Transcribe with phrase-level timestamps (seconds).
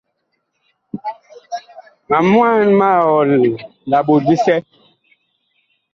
[2.09, 3.29] Ma mwaan mag ɔl
[3.89, 4.55] la ɓot bisɛ.